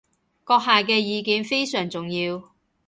[0.43, 2.41] 閣下嘅意見非常重要